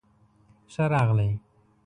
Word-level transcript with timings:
ښۀ 0.73 0.83
راغلئ 0.93 1.31